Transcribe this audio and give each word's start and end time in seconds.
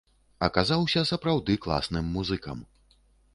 Аказаўся, 0.45 1.03
сапраўды 1.11 1.59
класным 1.67 2.09
музыкам. 2.17 2.65